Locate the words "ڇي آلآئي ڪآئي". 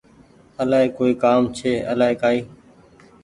1.57-2.39